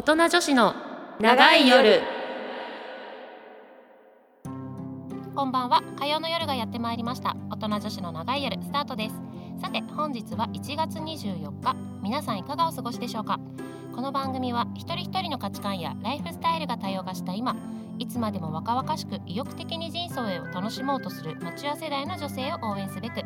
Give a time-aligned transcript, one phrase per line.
[0.00, 0.74] 大人女子の
[1.20, 2.00] 長い夜。
[5.34, 5.82] こんばんは。
[5.98, 7.36] 火曜の夜がやってまいりました。
[7.50, 9.14] 大人女子の長い夜スタートです。
[9.60, 11.76] さて本日は1月24日。
[12.02, 13.38] 皆さんいかがお過ごしでしょうか？
[13.94, 17.54] この番組は一人一人の価値観やライフスタイルが多様化した今
[17.98, 23.20] いつまでも若々しく意欲的に人生を楽しもうとするマチュア世代の女性を応援すべく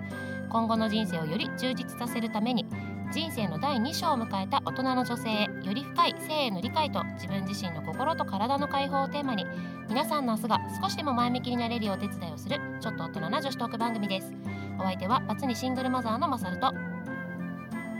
[0.48, 2.66] 今後の人生をより充実させるために
[3.14, 9.46] 人生の第2章を迎えた大人の女性へより深い性への理解と自分自身の心と体の解放をテーマに
[9.88, 14.32] 皆さんの明日が少しでも前向きになれるようお手伝いをするちょっと大人な女子トーク番組です。
[14.80, 16.72] お相手はバツにシングルマザーのマサルと。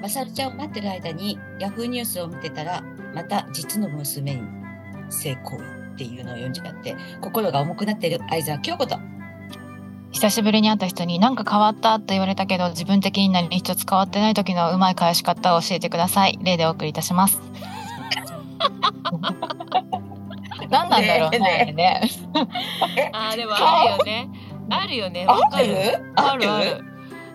[0.02, 2.82] まさるちゃんを待ってる間にヤフーニュースを見てたら
[3.14, 4.42] また実の娘に
[5.10, 8.98] 性行為っていうのを読んじゃって心が重くなっている相沢京子と。
[10.14, 16.38] 久しぶりに会った人に何か変わったと言われたけど自分的に何一つ変わってない時のうまい返し方を教えてください。
[16.42, 17.40] 例でお送りいたします。
[20.70, 21.38] 何なんだろうね。
[21.38, 22.00] ねね
[23.12, 24.28] あーでもあるよね。
[24.70, 25.26] あるよね。
[25.26, 26.12] わかある？
[26.16, 26.42] あある。
[26.42, 26.84] るある？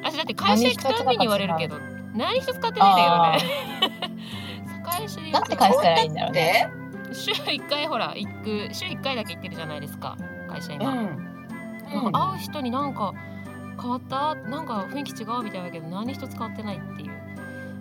[0.04, 1.76] 私だって会社行くたびに言われるけど
[2.16, 2.94] 何一つ買ってない。
[2.94, 3.40] んだよね。
[4.84, 6.70] 会社でなんて返したらいいんだろうね。
[7.10, 8.70] で 週一回ほら行く。
[8.74, 10.16] 週一回だけ行ってるじゃないですか。
[10.50, 11.29] 会社今、うん
[11.94, 12.12] なん。
[12.12, 13.14] か会う人になんか
[13.82, 14.36] 変わった？
[14.36, 17.12] なんか雰囲気違うみたいだけど何一つ変わってないっていう。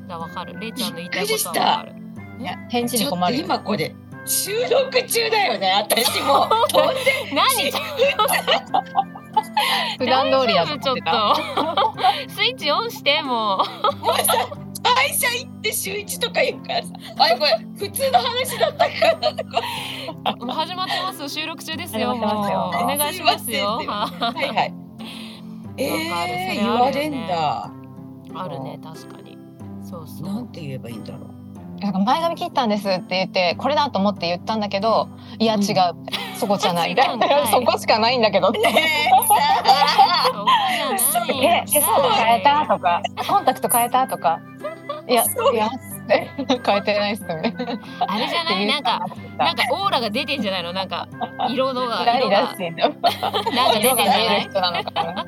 [0.09, 0.59] だわかる。
[0.59, 1.93] れいちゃんの言いたいことはわかる。
[2.41, 3.45] いや返事に困るよ。
[3.45, 6.49] 今これ収録中だよね私も。
[7.35, 7.73] 何？
[9.99, 11.35] 普段通りだと思ってた。
[12.29, 13.67] スイッチオンしてももう
[15.19, 16.93] 社行って週一とか言うからさ。
[17.19, 18.85] あれこれ普通の話だったか
[19.21, 19.35] ら。
[19.35, 19.61] とか
[20.41, 21.29] うもう始まってます。
[21.29, 22.13] 収録中ですよ。
[22.13, 23.67] お願いしますよ。
[23.67, 24.75] ははいはい。
[25.77, 27.73] えー、言われんだ。
[28.35, 29.39] あるね確かに。
[29.83, 30.29] そうそう。
[30.29, 31.29] なんて言えばいいんだろう。
[31.81, 35.63] なんか前髪切ったんですって言ってこれだと思って言ったんだけどいや違う、
[36.37, 36.97] そこじゃない。
[37.51, 38.59] そこしかないんだけどって。
[38.59, 39.11] ね
[41.71, 43.03] 手相と変えたとか。
[43.29, 44.41] コンタクト変えたとか
[45.09, 45.69] いやそういや
[46.09, 47.55] 変えてないっすね。
[48.01, 48.67] あれじゃない？
[48.67, 49.01] なんか
[49.39, 50.73] なんかオーラが出てんじゃないの？
[50.73, 51.09] なんか
[51.51, 52.43] 色 のが色が。
[52.43, 52.75] なんか出て
[53.81, 54.29] 色がんじゃない？
[54.29, 55.27] 見える人なのかな。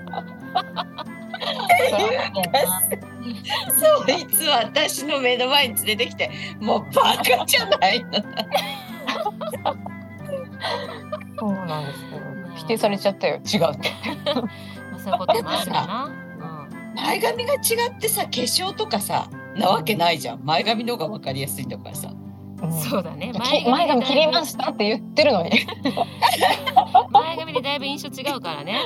[3.81, 6.31] そいつは私の目の前に連れてきて
[6.61, 8.11] もうバカじゃないの。
[11.39, 12.09] そうなんですよ。
[12.57, 13.37] 否定されちゃったよ。
[13.37, 13.41] 違う
[13.73, 13.91] って。
[14.25, 14.33] ま
[14.97, 16.11] あそういうこともあるかな。
[16.97, 17.61] 前髪が違っ
[17.99, 20.45] てさ化粧とかさなわけないじゃん。
[20.45, 22.13] 前髪の方が分かりやすいんだからさ。
[22.63, 22.73] うん。
[22.73, 23.33] そうだね。
[23.33, 23.39] き
[23.69, 25.51] 前髪切りましたって言ってるのに。
[27.11, 28.79] 前髪でだいぶ印象違うからね。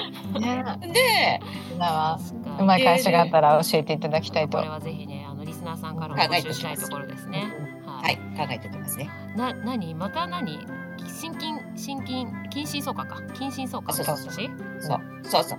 [0.92, 1.40] で
[1.78, 4.58] だわ確かにうまい会社があったら教えていただきたいと。
[4.58, 4.70] これ。
[4.70, 7.44] はぜひねあのリスナーさんからも募集したいところですね。
[7.84, 8.16] ははい。
[8.36, 9.10] 考えておきますね。
[9.36, 9.94] な何？
[9.94, 10.58] また何？
[11.06, 13.34] 心筋心筋筋心相関か。
[13.34, 14.50] 筋心相関あそうそう私
[14.86, 15.00] そう。
[15.22, 15.58] そうそう。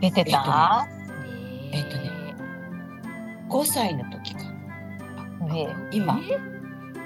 [0.00, 0.86] 出てた。
[1.72, 2.10] えっとね
[3.52, 4.40] 5歳の時か。
[5.46, 6.18] ね今。
[6.30, 6.38] え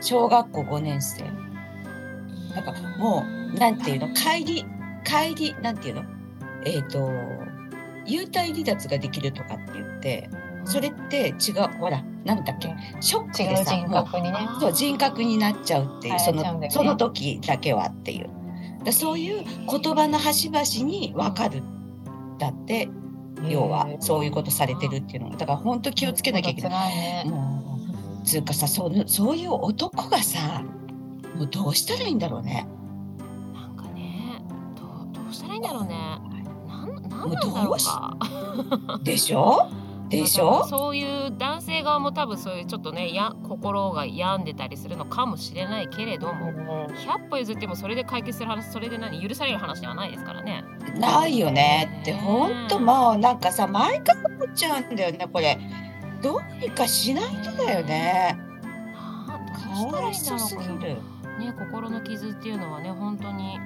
[0.01, 1.25] 小学校5年生。
[2.55, 3.25] なんかも
[3.55, 4.15] うなんていうの？
[4.15, 4.65] 帰り
[5.05, 6.05] 帰りなんていうの？
[6.65, 7.11] えっ、と
[8.06, 10.31] 幽体離脱ができるとかって言って
[10.65, 12.75] それって違うほらなんだっけ？
[13.01, 14.39] ショックでさもう格にね。
[14.61, 18.31] そう人格になっちゃうっていう、はいそのその時だけはっていう。
[18.85, 21.62] だそういう言葉の端々に分かる。
[22.39, 22.89] だって
[23.49, 25.31] 要はそういうことされてるっていうの。
[25.31, 27.29] がだから本当気をつけなきゃいけない。
[27.29, 27.33] う
[28.25, 30.63] つうかさそのそういう男がさ
[31.37, 32.67] もうどうしたらいいんだろうね。
[33.55, 34.43] なんかね
[34.75, 35.95] どうどうしたらいいんだろうね。
[36.67, 38.17] なんなんだろどうしうか
[39.03, 39.69] でしょ？
[40.09, 40.65] でしょ？
[40.67, 46.53] そういう男性側も多分そういうちょっとねや心が病んでたりするのかもしれないけれども
[46.89, 50.65] 100歩譲ってもそれで解決する話それで何許される話ではないですからね
[50.99, 55.59] ないよねってねほんともうなんかさ毎回思っちゃうんだよねこれ。
[56.23, 58.37] どうにかしないとだよね。
[59.55, 60.97] かわいそうすぎる。
[61.39, 63.59] ね心の傷っていうのはね本当に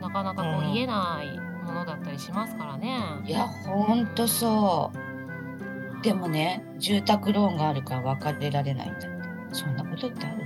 [0.00, 2.98] なかなかこううん言えないものだったりしますからね。
[3.24, 6.02] いやほんとそう。
[6.02, 9.08] でもね住宅ローンがあるから別れられないんだって。
[9.52, 10.44] そんなことってある？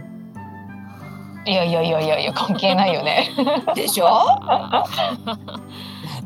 [1.47, 3.31] いやいやいやいやいや関係ないよね。
[3.75, 4.07] でしょ？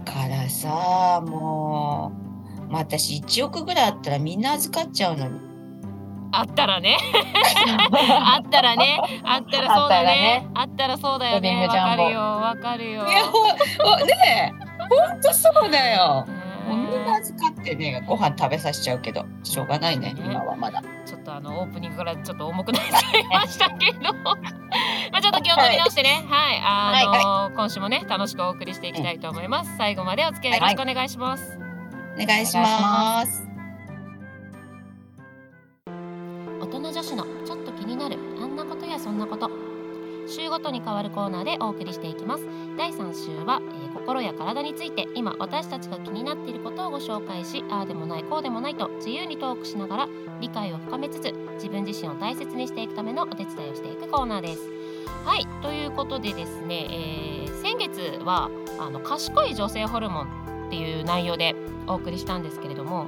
[0.02, 2.12] からさも
[2.68, 5.40] う、まあ、私1億ぐらいあったらみんな預かっちゃうのに。
[6.34, 6.96] あったらね。
[8.00, 8.98] あったらね。
[9.22, 10.48] あったらそうだね。
[10.54, 11.66] あったらそうだよね。
[11.66, 12.20] わかるよ。
[12.20, 13.06] わかるよ。
[13.06, 15.08] いやほほねえ。
[15.10, 16.24] ほんとそうだよ。
[16.26, 20.82] ねもうみんな預かってねご飯食べさせちゃうけどしょうがないね今はまだ。
[21.04, 24.12] ちょっとあのオープニングからちょっと重くなっちゃいましたけど。
[25.12, 29.76] まあちょっと戻り直してね、はい、あの今週もね、楽しくお送りしていきたいと思います。
[29.76, 31.58] 最後までお付き合いよろしくお願いします。
[32.20, 33.48] お願いします。
[36.60, 39.50] 大人女子のちょっと気になるあんなことやそんなこと。
[40.26, 42.46] 週ごとに変わるコーナーでお送りしていきます。
[42.78, 50.08] 第3週は、えー心や体について今私たちが気になっていることをご紹介しああでもないこうでもないと自由にトークしながら
[50.40, 54.68] 理解を深めつつ自分自身を大切にしていくためのお手伝いをしていくコーナーです。
[55.24, 57.32] はいということでですね、えー
[57.62, 58.50] 先月は
[58.80, 61.54] あの賢い女性ホルモンっていう内容で
[61.86, 63.06] お送りしたんですけれども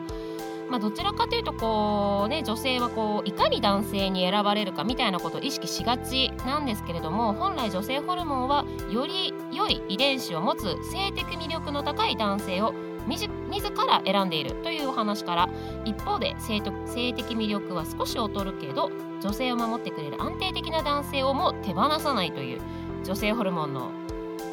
[0.71, 12.75] まあ、どちらかというとこう、ね、女性はこういかに男性に選ばれるかみたいなことを意識しがちなんですけれども本来女性ホルモンはより良い遺伝子を持つ性的魅力の高い男性を
[13.07, 15.49] 自自ら選んでいるというお話から
[15.85, 18.91] 一方で性性的魅力は少し劣るけど
[19.21, 22.61] 女性を守ってくれる安定的な男性をも手放さないという
[23.05, 23.91] 女性ホルモンの、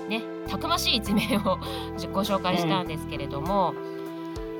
[0.10, 1.58] ね、たくましい一面を
[2.12, 3.74] ご紹介したんですけれども。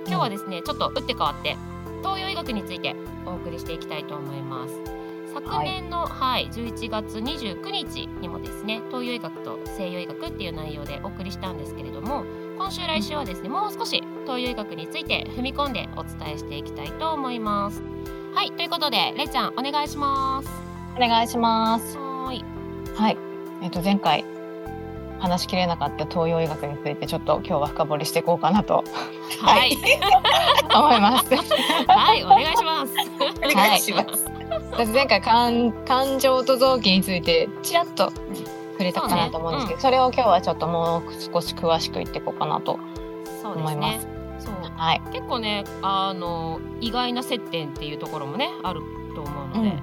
[0.08, 1.58] 今日はですねちょっと打って変わって
[2.02, 2.96] 東洋医学について
[3.26, 4.74] お送りしていきたいと思います
[5.34, 12.26] 昨年の、はい11月29日にもですね東洋医学と西洋医学っていう内容でお送りしたんですけれども
[12.58, 17.82] 今週来週はですねもう少し東洋医学について踏み込んでお伝えしていきたいと思います
[18.34, 21.98] はいということでれいちゃんお願いしますお願いします。
[21.98, 22.46] はーい
[22.96, 23.18] はい。
[23.62, 24.26] えっ、と前回
[25.22, 28.84] 話しきれなかった東洋医学についてちょっと今日は深掘りしていこうかなと
[29.40, 29.78] はい
[30.74, 31.36] 思います。
[31.88, 32.94] はいお願いします
[33.38, 34.32] お願いします。
[34.72, 38.12] 私前回感感情と臓器についてちらっと
[38.72, 42.80] 触れたかなと思うんですけど、それを今日はちょっともう少し詳しく言っていこうかなと
[43.44, 44.08] 思います。
[44.40, 45.02] そうはい。
[45.12, 48.82] 結構ねあの意外な接点っていうところもねある
[49.14, 49.74] と思うので、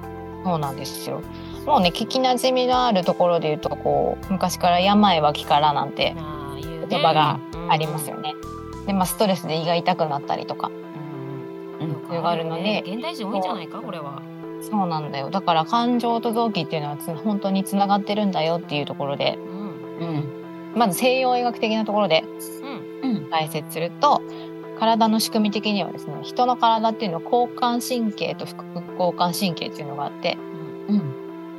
[0.45, 1.23] そうなんですよ。
[1.69, 6.15] もうね聞きなじみのあるところで言うとこう昔から病は気からなんて
[6.89, 7.39] 言葉が
[7.69, 8.35] ありますよね。
[8.87, 10.71] でまあストレスで胃が痛くなったりとか。
[11.81, 13.83] うんがあるのでね現代人多いんじゃないか？
[13.83, 14.23] これは。
[14.63, 15.29] そうなんだよ。
[15.29, 19.37] だから感情と臓器っていうのはつ本当につながってるんだよっていうところで。
[20.01, 20.09] うん。
[20.09, 20.25] うん。
[20.75, 22.25] まず西洋医学的なところで。
[23.31, 24.23] 解説すると
[24.79, 28.65] 体の仕組み的にはですね人の体っていうのは交感神経と副
[28.99, 30.48] 交感神経っていうのがあってうん。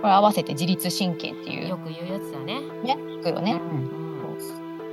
[0.02, 1.70] これ合わせて自律神経っていう。
[1.70, 2.62] よく言うやつだね。
[2.84, 3.54] ね聞くよね。
[3.54, 4.00] うん。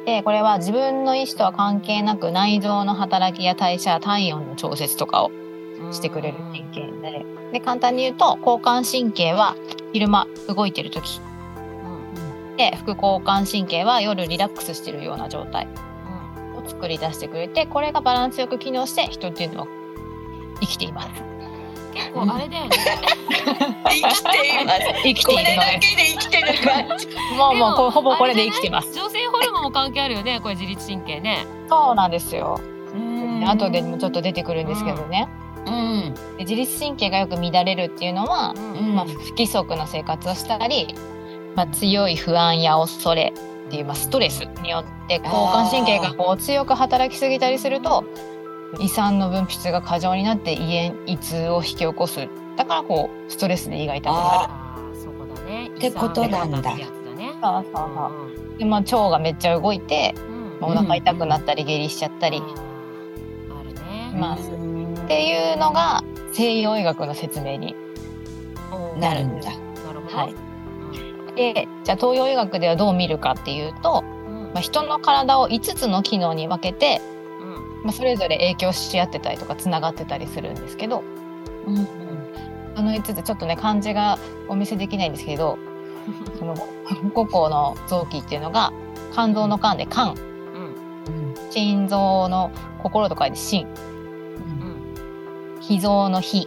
[0.07, 5.33] でこれは自分の意思とは関係なく内臓の働きや代謝体温の調節とかを
[5.91, 7.27] してくれる神経で。
[7.53, 9.57] で簡単に言うと交感神経は
[9.93, 11.21] 昼間動いてる時。
[11.57, 12.57] うん。
[12.57, 15.67] で副交感神経は夜リラックスしてるような状態。
[15.67, 16.65] うん。
[16.65, 19.67] を作り出してくれてこれがバランスよく機能して人っていうのは
[20.61, 21.36] 生きています。
[21.97, 22.71] 結構あれだよね。
[23.89, 24.81] 生きています。
[25.03, 27.07] 生きていこれだけで生きてる感じ。
[27.37, 28.93] もうもうこれほぼこれで生きてます。
[28.93, 31.47] 女性ホルモンも関係あるよねこれ自律神経ね。
[31.69, 32.61] そうなんですよ。
[32.95, 35.29] うん後でもちょっと出てくるんですけどね。
[35.67, 36.15] うん。
[36.37, 40.95] で自律神経がよく乱れるっていうのは、うんまあ、不規則な生活をしたり、
[41.55, 43.33] まあ、強い不安や恐れ
[43.67, 48.05] っていう、まあ、ストレスによって交感神経がこう強く働きすぎたりすると
[48.79, 52.29] 胃酸の分泌が過剰になって胃炎胃痛を引き起こす。
[52.57, 54.27] だからこうストレスで胃が痛くなる。
[54.27, 55.69] あああそこだね。
[55.69, 56.63] ってことなんだ。
[56.63, 56.85] そうそう
[57.73, 57.85] そ
[58.55, 60.61] うで、まあ、腸がめっちゃ動いて、うん。
[60.61, 64.13] まあお腹痛くなったり下痢しちゃったり、あるね。
[64.17, 66.03] まあうんっていうのが
[66.33, 67.77] 西洋医学の説明に
[68.99, 69.51] なるんだ。
[69.51, 70.17] なるほど。
[70.17, 70.35] はい。
[71.37, 74.35] でじゃあ東洋医学ではどう見るかっていうと、うん。
[74.53, 77.16] まあ、人の体を5つの機能に分けて、うん
[77.87, 81.03] まあ、それぞれ影響し合ってたりとかつながってたりするんですけど。
[81.67, 81.89] うん
[82.77, 85.59] その5つちょっとね漢字がお見せできないんですけど
[86.39, 88.71] その5個の臓器っていうのが
[89.13, 90.13] 肝臓の肝で肝。
[90.13, 90.15] うん。
[90.15, 92.51] うん心臓の
[92.83, 93.67] 心と書いて心。
[93.67, 93.69] う
[94.65, 94.95] ん。
[95.63, 96.47] 脾臓の脾。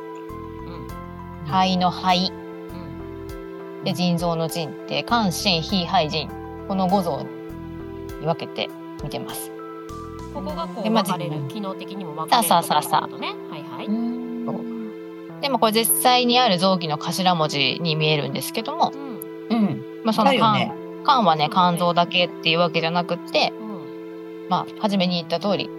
[0.68, 1.48] うん。
[1.48, 2.32] 肺の肺。
[3.78, 3.84] うん。
[3.84, 6.30] で腎臓の腎って肝心脾肺腎。
[6.68, 7.22] この5臓
[8.22, 8.70] に分けて
[9.04, 9.59] 見てます。
[10.34, 13.36] ここがこうでまあ分かれる機能的にも分かれるさあさあさあさあとね。
[13.50, 13.86] はいはい。
[13.86, 14.20] うん
[15.42, 19.10] でもこれ実際にある臓器の頭文字に見えるんですけども、うん
[19.50, 19.84] うん。
[20.04, 20.74] まあ、その肝,、ね
[21.06, 25.70] 肝はね肝臓だけっていうわけじゃなくって、うんまあ、初めに言った通り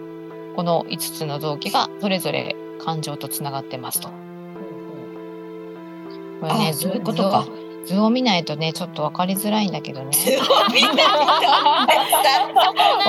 [0.56, 4.08] この5つの臓器がそれぞれ感情とつながってますと。
[4.08, 4.14] こ
[6.46, 7.44] れねあそういうことか。
[7.44, 10.12] 図を図を見ないとねちょっと分かりづらいんだけどね。
[10.12, 10.32] すご
[10.66, 11.59] いみんな見なんと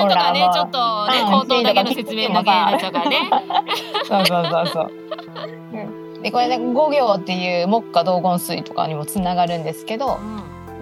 [0.08, 3.30] かねちょっとねうん口頭だけの説明だけとかね。
[4.08, 4.90] そうそうそうそう。
[6.22, 10.18] でこれね五行っていう木下道言水とかにもつながるんですけど、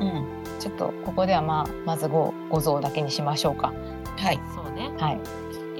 [0.00, 0.26] うんうん。
[0.58, 3.72] ちょっとここではまあまず五五臓だけにしましょうか。
[4.18, 4.40] はい。
[4.54, 5.20] そうねはい。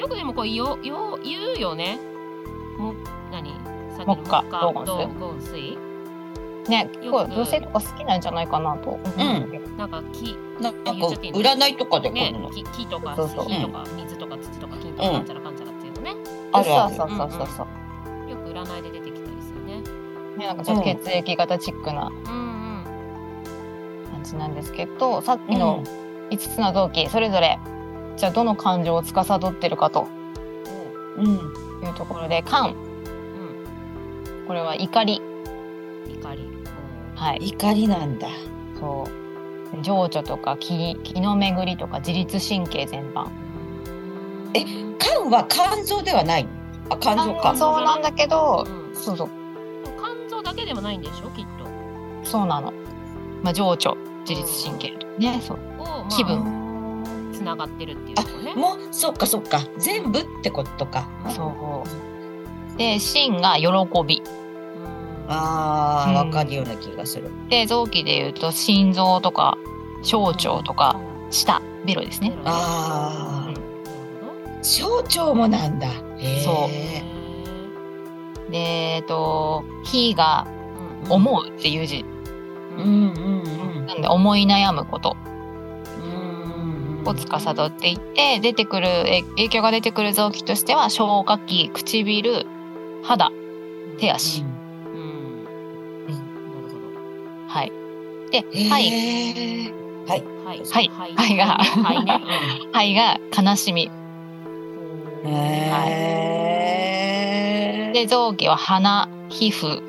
[0.01, 1.99] よくでもこうよよ言うよね
[2.79, 2.95] も
[3.31, 3.53] 何？
[3.97, 5.90] さっきの木火木土木土木水
[6.69, 7.29] ね、結よく。
[7.29, 9.69] 構女性とか好きなんじゃないかなと思うんだけど。
[9.76, 12.50] なんか木なんか占いとかでこねるの？
[12.50, 13.45] 木木とかそうそう。
[13.47, 15.14] 火とか水とか土とか金とかうん。
[15.14, 16.14] なんちゃらかんちゃらっていうのね、
[16.52, 16.95] あるある。
[16.97, 17.62] そうそうそうそうそ
[18.26, 18.31] う。
[18.31, 19.83] よく占いで出てきたりするね。
[20.37, 22.85] ね、なんかちょっと血液型チックなうんうん
[24.12, 25.83] 感じなんですけど、さっきの
[26.31, 27.59] 5つの臓器それぞれ
[28.17, 30.07] じゃあどの感情を司ってるかと
[31.17, 31.26] うん。
[31.83, 34.47] いうところで感うん。
[34.47, 35.23] これは怒り
[36.09, 36.49] 怒り。
[37.14, 37.49] はい。
[37.49, 38.28] 怒りなんだ。
[38.78, 39.83] そう。
[39.83, 43.26] 情緒とか気気の巡りとか自律神経全般。
[43.26, 43.30] うん
[44.54, 44.64] え
[44.99, 46.45] 肝は肝臓ではない？
[46.45, 46.50] の。
[46.90, 47.40] あ、肝臓か。
[47.54, 47.57] 肝。
[47.57, 48.97] 臓なんだけどうん。
[48.97, 49.28] そうそう。
[49.97, 51.30] 肝臓だけでもないんでしょ？
[51.30, 51.45] きっ
[52.25, 52.28] と。
[52.28, 52.73] そうなの、
[53.42, 53.97] まあ、情緒。
[54.28, 54.90] 自律神経。
[54.99, 55.59] とねそう。
[55.78, 56.42] を、まあ、気分。
[57.33, 58.54] つながってるっていうことね。
[58.54, 59.61] もう、そっかそっか。
[59.78, 61.09] 全部ってことか。
[61.28, 61.85] そ
[62.75, 62.78] う。
[62.78, 63.66] で心が喜
[64.04, 64.21] び。
[64.21, 64.40] うん
[65.31, 66.15] ああ、うん。
[66.17, 67.31] わかるような気がする。
[67.49, 69.57] で臓器でいうと心臓とか
[70.03, 72.37] 小腸とか舌ベロですね。
[72.45, 73.55] ああ
[74.63, 75.89] 小腸もなんだ。
[76.45, 76.71] そう。
[76.71, 77.03] へ
[78.51, 78.59] で
[78.97, 82.05] えっと火がー思うっていう字。
[82.77, 83.43] うんうん
[83.79, 83.87] うん。
[83.87, 85.17] なんで思い悩むこと。
[86.05, 86.07] う
[87.03, 87.09] ん。
[87.09, 92.47] を司っていって出てくるえ影響が出てくる臓器としては消化器唇
[93.03, 93.31] 肌
[93.99, 94.43] 手足。
[94.43, 94.60] うん
[97.50, 97.73] はい。
[98.30, 99.73] でへ肺ー。
[100.09, 100.21] はい。
[100.21, 100.61] ほどはい。
[100.61, 100.88] はい。
[100.88, 101.59] はい肺が。
[101.59, 102.21] はいね。
[102.73, 103.19] 肺が
[103.50, 103.90] 悲しみ。
[105.25, 109.83] うんへーで臓器は鼻皮膚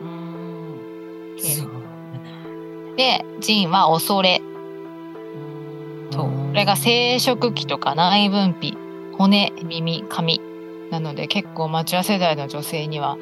[0.00, 1.36] うん。
[1.38, 1.68] そう
[2.96, 4.40] で腎は恐れ。
[6.16, 8.74] これが生殖器とか内分泌
[9.16, 10.40] 骨耳髪。
[10.90, 13.18] なので結構マチュア世代の女性には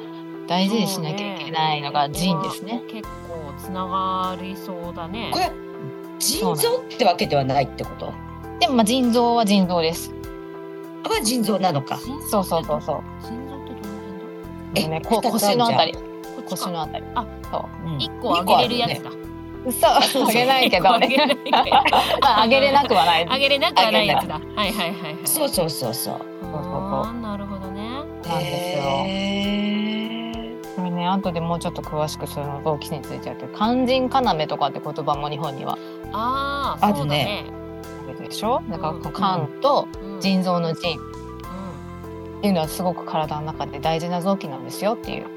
[0.47, 2.81] 大事にしなきゃいけないのが腎ですね。
[2.87, 5.29] 結構つながりそうだね。
[5.31, 5.51] これ
[6.19, 8.13] 腎臓ってわけではないってこと？
[8.59, 10.11] でもまあ腎臓は腎臓です。
[11.03, 11.97] は腎臓なのか。
[11.97, 13.01] 心臓ってそうそうそうそう。
[13.21, 13.95] 心臓ってどの
[14.73, 14.75] 辺だ？
[14.75, 15.93] えね、腰のあたり。
[16.47, 16.71] 腰か。
[16.71, 17.05] のあたり。
[17.15, 17.89] あそう。
[17.89, 18.01] うん。
[18.01, 19.11] 一個上げれるやつだ。
[19.65, 19.87] 嘘。
[19.87, 19.99] あ
[20.31, 20.93] げないけど。
[20.93, 21.37] あげれない
[22.21, 23.27] まああげれなくはない。
[23.29, 24.35] あげれなくはないやつだ。
[24.35, 25.17] はいはいはいはい。
[25.25, 26.15] そうそうそうそう。
[26.53, 27.89] あーなるほどね。
[27.89, 28.83] なんですよ
[31.03, 31.09] ね。
[31.09, 35.77] 後でもうちょっと詳しくその臓器についてやって肝腎要とかって言葉も日本には。
[36.11, 36.99] あああるね。
[36.99, 37.45] そうだね。
[38.09, 38.61] あるでしょ？
[38.69, 40.21] だからうん肝とうん。
[40.21, 40.97] 腎臓の腎。
[40.97, 40.99] っ
[42.35, 42.41] うん。
[42.41, 45.27] ていうのはすごく体の中で大事な臓器なんですよっていう。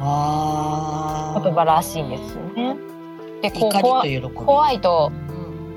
[0.00, 1.40] ああ。
[1.40, 2.76] 言葉らしいんですよね。
[3.42, 4.44] でこう怒怖りと喜び。
[4.44, 5.27] 怖いとうん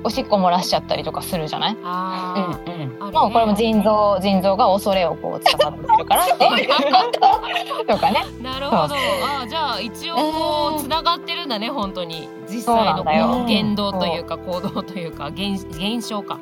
[0.04, 1.76] おしっこ漏らしちゃったりとかするじゃない？
[1.84, 2.98] あうんうん。
[2.98, 6.16] ーあこれも腎臓腎臓が恐れをこう司ってるか。
[6.16, 7.96] らっていうと。
[7.98, 8.24] かね。
[8.42, 8.94] なるほど。
[8.94, 12.28] あーじゃあ一応こうつながってるんだね本当に。
[12.48, 16.40] 実際の言動というか行動というか現現象か。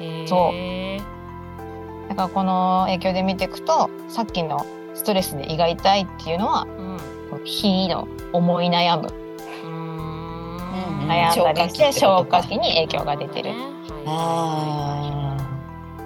[0.00, 0.28] へー。
[0.28, 2.08] そう。
[2.08, 4.64] だからこの影響で見ていくとさっきの
[4.94, 6.98] ストレスで胃が痛いっていうのはうん。
[7.44, 9.12] 火の思い悩む
[11.08, 13.50] 悩んだりして消消化器に影響が出てる
[14.06, 15.36] あ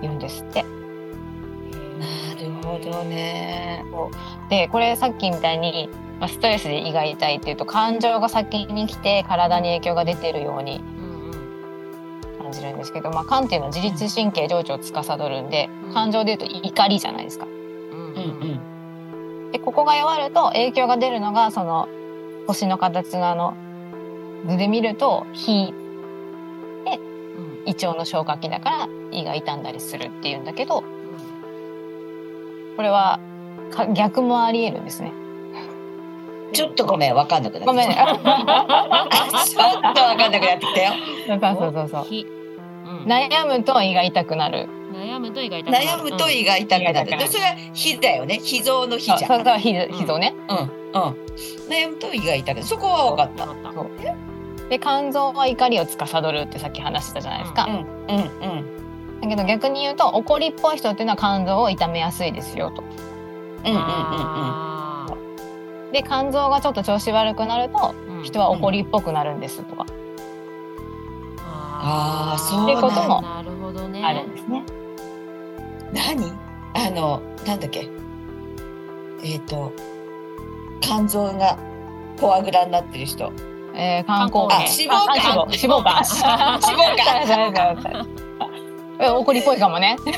[0.00, 0.60] 言うんですって。
[0.60, 0.64] あ。
[1.98, 3.84] なるほどね。
[4.48, 10.82] でこれさっきみたいに、まあ、ストレスで胃が痛いっていうと感情が先に来て体に影響が出てるように
[12.40, 17.46] 感じるんですけど、まあ、肝っていうのは自律神経情緒を司るんでうん感情でいうと怒りじゃないですか。
[17.46, 18.60] うんうん
[19.44, 19.52] うん。
[19.52, 21.88] でここが弱ると影響が出るのがその
[22.46, 23.54] 星の形のあの
[24.46, 25.72] 図で見ると火
[26.86, 30.82] うん胃腸の消化器だから胃が傷んだりするっていうんだけど
[32.76, 33.20] これは
[33.70, 35.12] か逆もありえるんですね。
[36.52, 37.66] ちょっとごめん、わかんなくなって。
[37.66, 37.94] ごめんね。
[37.94, 38.16] ちょっ
[39.94, 40.92] とわかんなくなってきたよ。
[41.26, 42.04] そうそうそうそう。
[42.04, 44.68] ひうん悩むと胃が痛くなる。
[44.92, 45.86] 悩むと胃が痛くなる。
[45.86, 47.28] 悩むと胃が痛くなる。
[47.28, 48.38] それは脾だよね。
[48.38, 49.28] 脾臓の脾じゃ。
[49.28, 50.34] そうんそ脾臓ね。
[50.48, 50.68] うんうん。
[51.70, 52.66] 悩むと胃が痛くなる。
[52.66, 53.46] そこはわかった。
[53.46, 54.31] わかったそう
[54.68, 57.66] で肝臓は怒りを司るってさっき話したじゃないですか。
[57.68, 58.18] うんう
[58.58, 58.82] ん
[59.20, 62.82] だけど逆に言うと怒りっぽい人っていうのは肝臓を痛めやすいですよと。
[62.82, 63.82] うんうんうんうん。
[63.84, 65.06] あ
[65.92, 69.86] で肝臓がちょっと調子悪くなるとーうん人は怒りっぽくなるんですとか
[71.84, 74.02] あーそうってこともなるほどね。
[74.04, 74.64] あるんですね。
[75.92, 76.32] 何？
[76.74, 77.88] あのなんだっけ？
[79.22, 79.72] えっ、と
[80.80, 81.58] 肝臓が
[82.16, 83.30] フォアグラになってる人
[83.74, 85.94] えー、観光あ脂肪肝あ脂肪肝
[86.54, 86.76] 脂
[87.52, 88.22] 肪肝
[89.00, 89.96] え怒りっぽいかもね。
[90.00, 90.16] っていう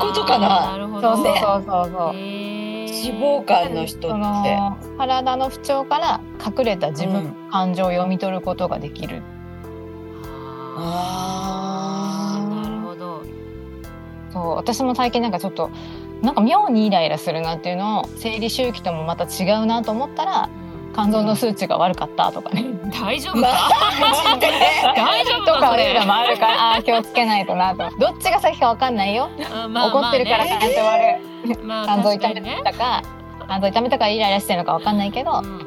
[0.00, 0.72] ことかな。
[0.72, 1.36] なるほどそうそう
[1.66, 2.14] そうそう。
[2.14, 4.56] 脂肪肝の人そって。
[4.56, 9.22] の体の不調から隠れた自分、うん感情を読み取ることができる。
[10.76, 12.62] あー。
[12.62, 13.22] なるほど
[14.30, 15.70] そう私も最近なんかちょっと
[16.20, 20.50] なんか妙にイライラするなっていうのを生理周期ともまた違うなと思ったら
[20.98, 22.64] 肝臓の数値が悪かったとかね。
[23.00, 23.70] 大丈夫マか？
[24.96, 26.72] 大丈夫とかそれかいうのもあるから。
[26.74, 27.88] あー気をつけないとなと。
[27.98, 33.02] どっちが先かわかんないよ、あまあ怒ってるからまあね感情悪い、まあ肝臓痛めたか
[33.46, 35.66] 肝臓痛めたかイライラしてるのかわかんないけど、うん。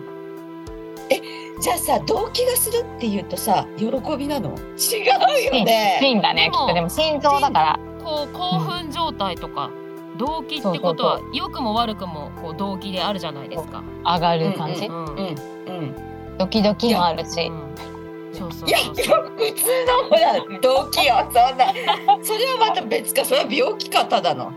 [1.61, 3.85] じゃあさ動悸がするっていうとさ喜
[4.17, 4.49] びなの？
[4.49, 5.97] 違うよね。
[6.01, 6.73] 心だねきっと。
[6.73, 7.79] でも心臓だから。
[8.03, 9.69] こう興奮状態とか
[10.21, 13.83] 動機ってことは良くも悪くもこう動機であるじゃないですか。
[14.05, 16.37] 上がる感じ、うんうんうん。
[16.37, 17.75] ドキドキもあるし、うん。
[18.31, 18.77] そうそういや。
[18.77, 19.17] 普通の
[20.09, 21.65] ほら動悸よそんな。
[22.23, 23.25] それはまた別か。
[23.25, 24.51] それは病気かただの。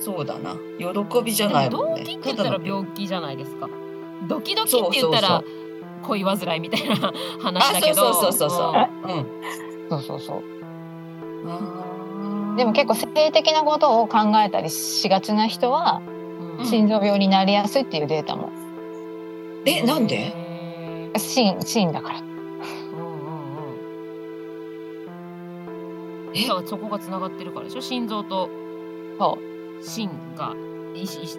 [0.00, 0.56] そうだな。
[0.78, 2.02] 喜びじゃないでもんね。
[2.04, 3.68] 機って言ったら病気じゃないですか。
[4.26, 5.44] ドキドキって言ったら
[6.02, 8.08] 恋煩いみたいな話だけど。
[8.08, 9.12] あそうそうそうそうそう。
[9.12, 9.26] うん。
[9.88, 10.42] そうそうそう。
[11.46, 11.95] あー
[12.56, 16.00] でも結構性的なことを考えたりしがちな人は
[16.58, 16.66] うん。
[16.66, 18.50] 心臓病になりやすいっていうデータも。
[19.66, 20.16] えなんで？
[20.16, 22.20] へー心心だから。
[22.20, 22.36] うんうん
[26.28, 26.36] うん。
[26.36, 27.80] えそこがつながってるからでしょ？
[27.80, 28.48] 心臓と
[29.18, 29.38] そ
[29.82, 30.54] 心が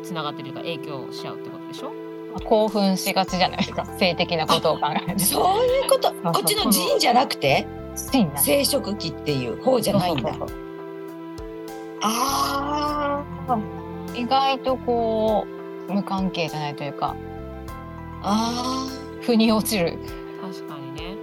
[0.03, 1.91] つながってるか影響しちゃうってことでしょ？
[2.35, 3.85] う興奮しがちじゃないですか。
[3.97, 6.11] 性的なことを考えるそういうこと。
[6.11, 7.65] こっちの腎じゃなくて？
[7.95, 8.25] 生
[8.59, 10.31] 殖器っていう方じゃないんだ。
[10.33, 10.66] そうそうそう
[12.09, 13.23] あ
[14.15, 15.45] 意外とこ
[15.89, 17.15] う無関係じゃないというか。
[17.21, 18.21] ー。
[18.23, 18.87] あ
[19.21, 19.97] 腑に落ちる、
[20.41, 21.17] 確かにね。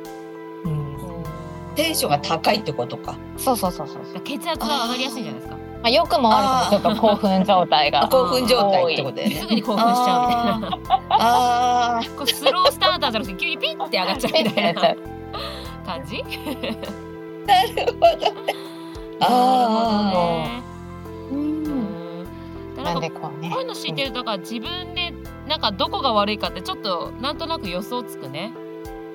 [0.65, 3.17] ーテンションが高いってことか。
[3.37, 4.21] そうそうそうそう。
[4.23, 5.57] 血圧が上がりやすいんじゃないですか。
[5.57, 9.35] まあ、良くも悪くもちょっと興奮状態が あ興奮状態ってことだよね。
[9.35, 11.01] すぐに興奮しちゃうみたいな。
[11.11, 12.15] あー。
[12.17, 14.81] こうスロースターターじゃなくて急にピッて上がっちゃうみたいな
[15.85, 16.23] 感じ？
[17.47, 17.69] なる
[18.01, 18.33] ほどね。
[19.21, 20.45] あーううんん。
[20.45, 20.74] だから
[22.85, 23.51] なんかでこうね。
[23.51, 24.09] こういうの知ってる？
[24.13, 25.13] とだから自分で
[25.49, 28.53] なんかどこが悪いかってちょっとなんとなく予想つくね。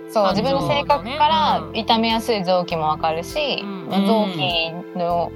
[0.10, 1.78] そう感情自分の性格からうん。
[1.78, 3.88] 痛めやすい臓器もわかるし、うん。
[3.88, 5.32] まあ臓器の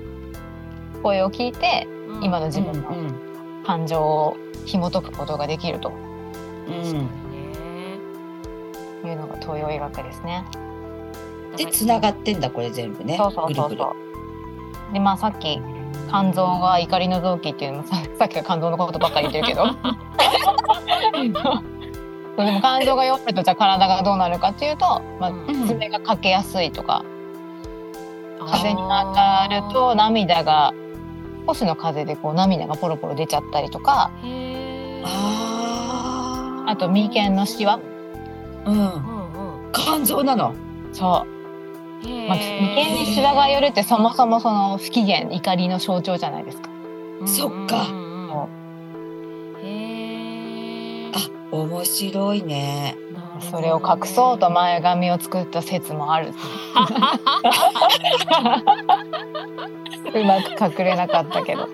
[1.03, 2.23] 声を聞いてうん。
[2.23, 5.89] 今の自分のうん感情を紐解くことができると。
[5.89, 6.73] うん。
[6.81, 7.07] 確かにね。
[9.05, 10.43] いうのが東洋医学ですね。
[11.55, 13.15] でつながってんだこれ全部ね。
[13.15, 13.77] そうそうそうぐるぐる。
[13.77, 13.95] そ
[14.89, 14.93] う。
[14.93, 15.61] でまあさっき
[16.09, 19.65] 肝臓が怒りの臓器っていうのもさ さっきは肝臓のことばっかり言ってるけど。
[22.35, 25.67] でも肝臓が弱いとじゃあ体がどうなるかっていうと、まあうん。
[25.67, 27.03] 爪がかけやすいとか。
[28.39, 30.73] 風に当たると涙が
[31.47, 34.09] 少しの風でこう涙がポロポロ出ちゃったりとか。
[35.05, 37.77] ああと眉間のシワ。
[37.77, 37.81] ー
[38.65, 38.75] うん。
[38.75, 38.93] うんうん
[39.73, 40.53] 肝臓なの？
[40.91, 41.32] そう、
[42.27, 46.69] まあ、眉間にシワが寄るってそもそもその不機嫌怒りの象徴じゃないですか。
[47.25, 47.87] そっか
[49.63, 51.19] へーあ
[51.55, 52.97] 面白いね
[53.51, 56.33] それを隠そうと前髪を作った説もある。
[60.13, 61.63] うまく隠れなかったけど。
[61.63, 61.67] へ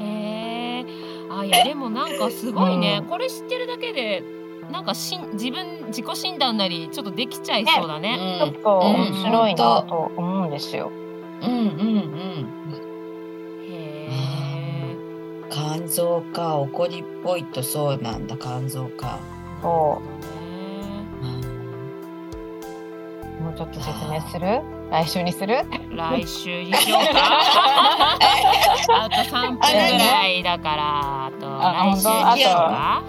[0.00, 0.84] え。
[1.30, 4.22] あいやでもなんかすごいね、うんこれ知ってるだけで
[4.70, 8.38] なんかしん自分自己診断なりちょっとできちゃいそうだね。
[8.40, 10.90] ちょっと面白いなと思うんですよ。
[11.42, 12.46] うんうんうん。
[13.68, 14.96] へえ。
[15.50, 18.36] 肝臓か怒りっぽいとそうなんだ。
[18.38, 19.18] 肝臓か。
[19.62, 21.26] そう。
[21.26, 21.40] ん。
[23.40, 23.42] う。
[23.42, 24.75] もうちょっと説明する？
[24.90, 25.58] 来週にする？
[25.90, 28.18] 来週にしようか。
[29.04, 33.02] あと三分ぐらいだから、あとあ来週にしようか。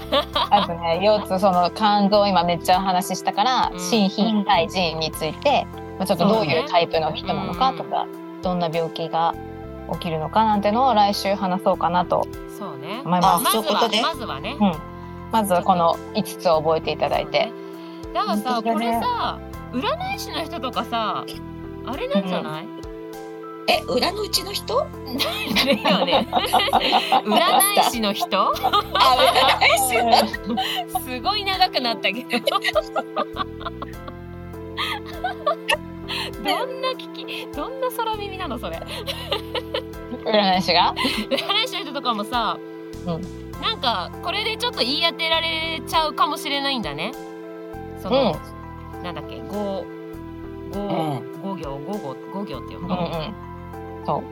[0.50, 0.74] あと？
[0.74, 8.06] ね、腰痛その肝臓今めっちゃ話したから、うん心脾対腎について、まあ、ちょっとどういうタイプの人なのかとか、
[8.42, 9.36] どんな病気が
[9.94, 13.02] 起きるのかなんてのを来週話そうかなとそうね。
[13.06, 14.58] 思いまずはまずはね。
[14.60, 14.74] うん
[15.30, 17.52] まずはこの5つを覚えていただいて。
[18.14, 19.38] だからさ、ねれさ
[19.74, 21.26] 占い師の人とかさ
[21.88, 22.68] あれなんじゃない、
[23.68, 24.82] え裏のうちの人？
[24.82, 24.88] あ
[25.66, 26.28] れよね。
[27.24, 28.54] 占い師の人？
[28.54, 32.60] あ占い師すごい長くなったけど。
[36.44, 38.82] どんな聞きどんな空耳なのそれ？
[40.26, 40.94] 占い師が？
[41.30, 42.58] 占い師の人とかもさ、
[43.06, 43.22] うん。
[43.62, 47.12] なんかこれでちょっと言い当てられちゃうかもしれないんだね。
[48.02, 48.40] そその、
[49.04, 49.42] なんだっけ？
[49.50, 49.86] 五
[50.74, 53.34] 五うん五行五行五行っていううんうの、ん。
[54.06, 54.24] そう。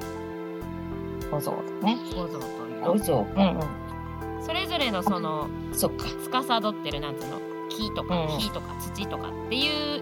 [1.31, 1.97] 五臓ね。
[2.15, 3.25] 五臓というどうぞ。
[3.35, 4.43] うんうん。
[4.43, 6.05] それぞれのそのそっか。
[6.31, 7.39] 司ってるなんつうの？
[7.69, 10.01] 木とかうん火とか土とかっていう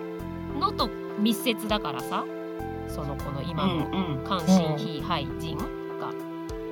[0.59, 0.89] のと
[1.19, 2.25] 密接だからさ
[2.87, 5.65] そのこの今のうん関心火肺人が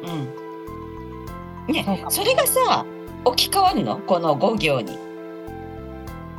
[0.03, 1.73] うん。
[1.73, 2.85] ねそれがさ、
[3.23, 3.97] 置き換わるの？
[3.99, 4.97] この五行に。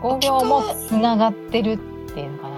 [0.03, 1.79] 五行もつながってるっ
[2.13, 2.52] ていうのかな。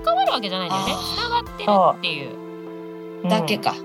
[0.00, 3.74] 置き換わるわけじゃないんだよねつながってるっていうだけか。
[3.78, 3.84] うん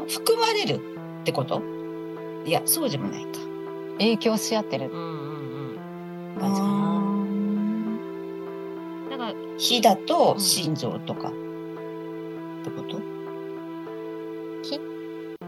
[0.00, 0.08] うん。
[0.08, 1.60] 含まれるってこと？
[2.44, 3.28] いや、そうでもないか。
[3.40, 3.98] うん。
[3.98, 5.04] 影響し合ってるうんう
[6.36, 6.72] ん感じかな。
[6.72, 7.98] うん
[9.10, 11.28] だから火だと心臓とか。
[11.28, 11.32] っ
[12.62, 13.00] てこと？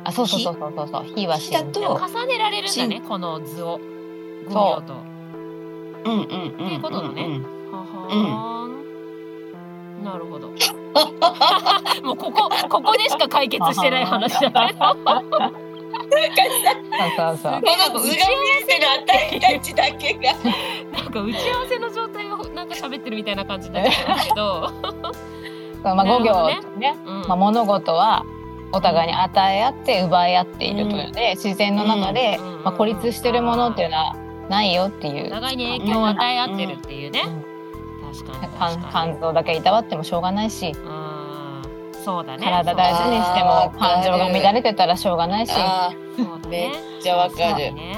[0.04, 1.04] あ、そうそうそうそうそうそう。
[1.14, 1.80] 火は心火だ臓。
[1.80, 3.78] と重ねられるんだねこの図を
[4.48, 4.94] 五行と
[6.04, 6.24] うんうんうん。
[6.24, 6.24] っ
[6.56, 8.51] ていうことだねうんははーん
[10.02, 10.48] なるほど。
[12.02, 14.74] もうここここでしか解決してない話だね。
[15.98, 16.04] そ
[17.06, 17.52] うそうそう。
[17.62, 18.20] この図が見
[18.60, 20.32] えてるあたりたちだけが。
[20.92, 24.70] なんか打ち合わせの状態をなんか喋ってるみたいな感じになっんですけど、
[25.82, 26.60] まあ、五行ね。
[26.78, 27.20] ねうん。
[27.28, 28.24] まあ、物事は
[28.72, 34.16] お互いに与え合って奪い合っているというので、自然の中で、うんまあ、孤立してるものっていうのは
[34.48, 37.22] ないよっていう、互いに影響を与え合ってるっていうね、
[38.12, 38.24] 確
[38.58, 41.22] かに確肝臓だけいたわってもしょうがないしうん
[42.04, 47.72] そうだね体大事にしても感情が乱れてたらしょうがないしあそうだあ、めねっちゃわかる。
[47.72, 47.96] ね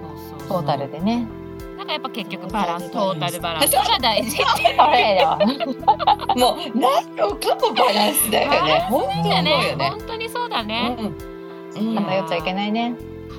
[0.00, 1.26] そうそうそうトータルでね。
[1.76, 4.38] なんかやっぱ結局バランストトータルバランスが大事。
[6.36, 8.86] もう何のかもバランスだよね。
[8.90, 9.76] 本当だね。
[9.78, 10.96] 本当にそうだね。
[11.74, 12.96] 偏っちゃいけないね。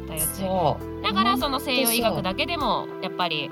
[0.07, 1.03] 偏っちゃいそう。
[1.03, 3.51] だからその西洋医学だけでもやっぱり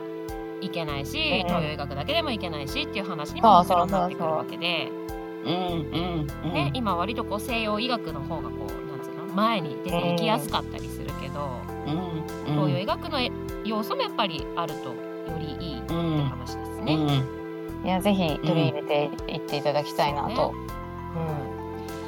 [0.62, 4.92] いけないし、うん東洋医学だけでもいけないしっていう話にももちろんなってくるわけで、
[6.74, 11.50] 今割とこう西洋医学の方がこうなんつうの前に出ていきやすかったりするけど、
[11.86, 13.20] うん東洋医学の
[13.66, 14.96] 要素もやっぱりあるとよ
[15.40, 16.96] りいいってうん話ですね。
[16.96, 17.86] うん。
[17.86, 20.36] いやぜひ取り入れていっていただきたいなと。
[20.36, 21.58] そううん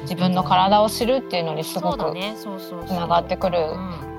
[0.02, 1.98] 自分の体を知るっていうのにすごく。
[1.98, 3.58] つながってくる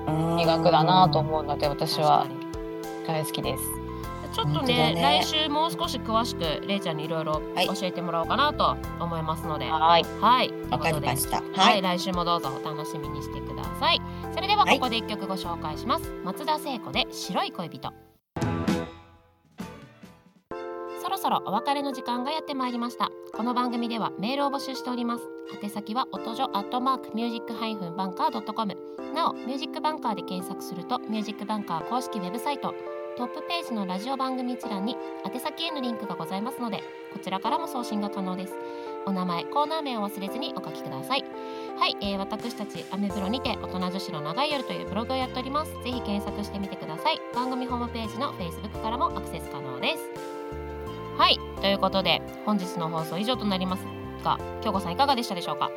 [0.06, 2.26] うん医学だなと思うので私は
[3.06, 3.81] 大好きです。
[4.32, 10.04] ちょっとねだね来週もう少し詳しくれいちゃんにいろいろはい教えてもらおうかなと思いますので、はい。
[10.20, 11.36] はい、わかりましした。
[11.36, 11.82] は、はいい。
[11.82, 14.00] 来週もどうぞお楽しみにしてください。
[14.34, 16.10] それでははいここで一曲ご紹介します。
[16.24, 17.92] 松田聖子で白い恋人。
[21.02, 23.10] そろそろお別れの時間がやってまいりました。
[23.36, 25.24] この番組ではメールを募集しております。
[25.62, 28.76] 宛先は音女アットマークミュージックハイフンバンカードットコム。
[29.14, 32.74] なお、ミュージックバンカーで検索するとミュージックバンカー公式ウェブサイト
[33.18, 34.96] トップページのラジオ番組一覧に
[35.30, 36.78] 宛先へのリンクがございますので、
[37.12, 38.54] こちらからも送信が可能です。
[39.04, 41.24] お名前、コーナー名を忘れずにお書きください。
[41.78, 45.72] はい、えー、私たちアメブロにて大人女子の長い夜というブログをやっております。
[45.84, 47.20] ぜひ検索してみてください。
[47.34, 50.08] 番組ホームページの Facebook からもアクセス可能です。
[51.18, 53.84] はい、ということで本日の放送以上となります
[54.24, 55.70] が、京子さんいかがでしたでしょうか？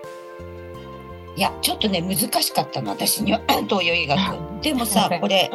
[1.35, 4.17] いや、ちょっとね、難しかったの、私には、東洋医学。
[4.61, 5.51] でもさ これ、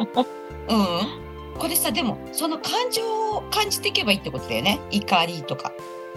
[0.69, 1.30] うん。
[1.61, 3.03] これさ、でも、その感情
[3.37, 4.79] を感じていけばいいってことだよね。
[4.89, 5.71] 怒りとか。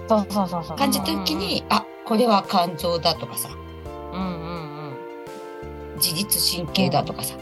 [0.09, 0.79] そうそうそうそう。
[0.79, 3.51] 感じた時に、あ、これは感情だとかさ、
[4.15, 4.29] うんうん
[5.93, 5.97] うん。
[5.97, 7.35] 自律神経だとかさ。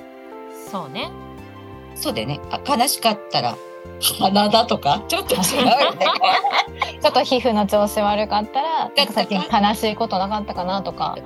[0.68, 1.12] そうね。
[1.94, 2.40] そうだよね。
[2.50, 3.56] あ悲しかったら、
[4.18, 6.06] 鼻だとか、ちょっと違うよね。
[7.00, 11.16] ちょっと皮膚の調子悪かったら、最近悲しいことなかったかなとか。
[11.16, 11.22] あ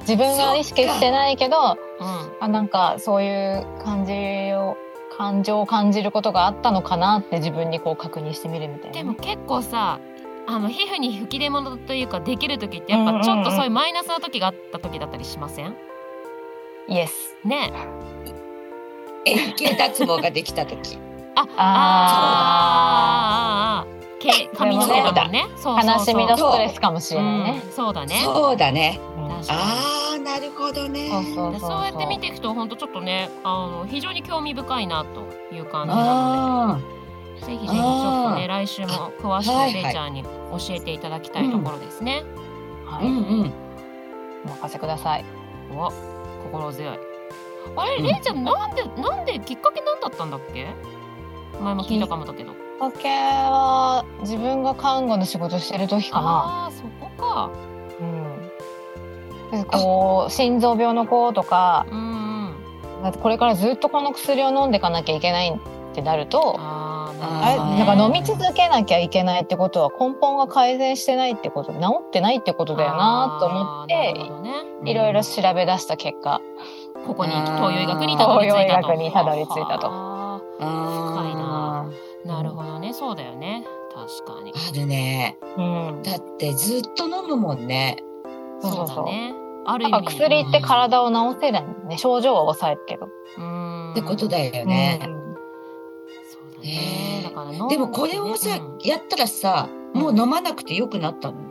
[0.00, 2.32] 自分が意識してないけど、うん。
[2.40, 4.12] あなんかそういう感じ
[4.54, 4.78] を
[5.16, 10.00] 感情を感じることがあったのかなって自分にこう確認してみるみたいなね、でも結構さ。
[10.48, 15.74] あの皮膚に吹き出物というかできる時ってやっぱちょっとそういうマイナスな時があった時だったりしません？
[16.86, 17.72] イエスね
[19.24, 20.98] 円形脱毛ができた時。
[21.34, 21.56] あああ
[23.82, 23.95] あああ
[24.26, 25.46] け髪の毛だもんね。
[25.56, 25.98] そうそうそう。
[25.98, 27.72] 悲しみのストレスかもしれないね、うん。
[27.72, 28.20] そうだね。
[28.24, 29.00] そうだね。
[29.48, 31.10] ああ、なるほどね。
[31.10, 31.84] そうそうでそう。
[31.84, 36.02] やって見ていくと本当ちょっとねあの非常に興味深いなという感じな
[36.62, 36.96] あので。
[37.46, 40.28] ぜひぜひちょっとね来週も詳しはいくれいちゃんに教
[40.70, 42.24] えていただきたいところですね。
[42.88, 43.52] あ、はい、うんうん。
[44.46, 45.24] お任せください。
[45.70, 45.92] お
[46.44, 46.98] 心強い。
[47.76, 48.04] あれ、うん。
[48.04, 50.68] れいちゃんなんでなんできっかけなんだったんだっけ？
[51.60, 52.52] 前も聞いたかもだけど。
[52.76, 56.66] きっかけは自分が看護の仕事してる時かな。
[56.66, 57.50] あそこか。
[58.00, 59.58] うん。
[59.58, 63.02] でこう心臓病の子とかうんうん。
[63.02, 67.12] だってこれからずっとこの薬を飲んでいかなきゃいけないってなるとあ
[67.78, 74.90] なんか飲み続けなきゃいけないってことは根本が改善してないってこと治ってないってことだよなと思ってね。
[74.90, 76.40] いろいろ調べ出した結果
[77.06, 78.58] ここに東洋医学にたどり着いたと。
[78.58, 81.05] 東洋医学にたどり着いたと
[82.26, 82.92] なるほどね。
[82.92, 83.64] そうだよね。
[83.94, 84.52] 確かに。
[84.54, 85.38] あるね。
[85.56, 86.02] うん。
[86.02, 87.98] だってずっと飲むもんね。
[88.60, 89.34] そうそうそうだね
[89.64, 90.06] ある意味。
[90.06, 91.98] 薬って体を治せないね。
[91.98, 93.08] 症状は抑えるけど、
[93.38, 93.92] うん。
[93.92, 95.00] ってことだよね。
[95.02, 95.36] うん。
[96.30, 96.68] そうだね。
[96.68, 98.78] ねだから飲んでもこれをさ、うん。
[98.86, 101.45] やったらさ、もう飲まなくてよくなったの。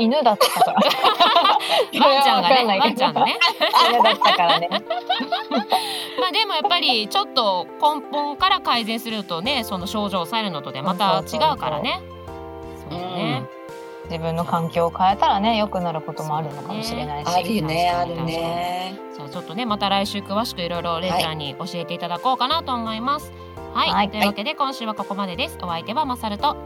[0.00, 0.72] 犬だったか。
[0.72, 0.80] ら
[2.00, 3.38] ワンちゃんがねワンちゃんがね
[3.90, 4.68] 犬だったからね。
[6.20, 12.00] まあでもやっぱりちょっと根本から改善するとねその症状を抑えるのとでまた違うからね。
[12.90, 13.42] そうだね
[14.04, 18.98] 自分の環境を変えたらね良くなることもあるのかもしれないし、あるよね、あるね。
[19.16, 23.32] じゃあちょっとねまた来週詳しくいろいろレイちゃんに教えていただこうかなと思います。
[23.72, 24.10] はい、はい。
[24.10, 25.58] というわけで今週はここまでです。
[25.62, 26.56] お相手はまさると。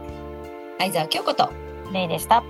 [0.78, 1.50] 相沢京子と。
[1.92, 2.42] レイでした